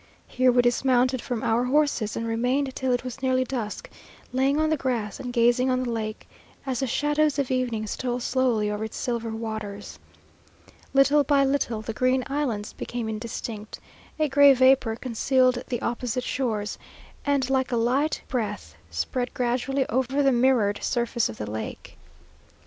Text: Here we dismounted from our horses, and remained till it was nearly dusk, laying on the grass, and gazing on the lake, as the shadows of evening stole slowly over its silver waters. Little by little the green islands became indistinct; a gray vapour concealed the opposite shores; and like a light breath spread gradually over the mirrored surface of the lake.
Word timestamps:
Here 0.25 0.51
we 0.51 0.63
dismounted 0.63 1.21
from 1.21 1.43
our 1.43 1.65
horses, 1.65 2.15
and 2.17 2.25
remained 2.25 2.75
till 2.75 2.91
it 2.91 3.03
was 3.03 3.21
nearly 3.21 3.43
dusk, 3.43 3.87
laying 4.33 4.59
on 4.59 4.71
the 4.71 4.75
grass, 4.75 5.19
and 5.19 5.31
gazing 5.31 5.69
on 5.69 5.83
the 5.83 5.91
lake, 5.91 6.27
as 6.65 6.79
the 6.79 6.87
shadows 6.87 7.37
of 7.37 7.51
evening 7.51 7.85
stole 7.85 8.19
slowly 8.19 8.71
over 8.71 8.83
its 8.85 8.97
silver 8.97 9.29
waters. 9.29 9.99
Little 10.91 11.23
by 11.23 11.45
little 11.45 11.83
the 11.83 11.93
green 11.93 12.23
islands 12.25 12.73
became 12.73 13.07
indistinct; 13.07 13.79
a 14.17 14.27
gray 14.27 14.55
vapour 14.55 14.95
concealed 14.95 15.61
the 15.67 15.83
opposite 15.83 16.23
shores; 16.23 16.79
and 17.23 17.47
like 17.51 17.71
a 17.71 17.77
light 17.77 18.23
breath 18.27 18.73
spread 18.89 19.31
gradually 19.35 19.85
over 19.87 20.23
the 20.23 20.31
mirrored 20.31 20.81
surface 20.83 21.29
of 21.29 21.37
the 21.37 21.45
lake. 21.47 21.95